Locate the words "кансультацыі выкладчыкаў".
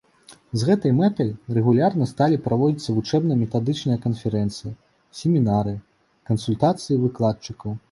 6.33-7.71